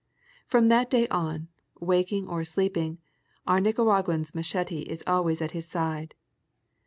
From 0.47 0.69
that 0.69 0.89
day 0.89 1.07
on, 1.09 1.47
waking 1.79 2.27
or 2.27 2.43
sleeping, 2.43 2.97
our 3.45 3.59
Nicaraguan's 3.61 4.33
machete 4.33 4.79
is 4.81 5.03
always 5.05 5.43
at 5.43 5.51
his 5.51 5.67
side. 5.67 6.15